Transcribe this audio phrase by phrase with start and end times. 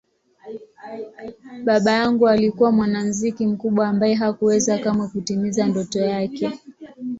[1.65, 6.59] Baba yangu alikuwa mwanamuziki mkubwa ambaye hakuweza kamwe kutimiza ndoto yake.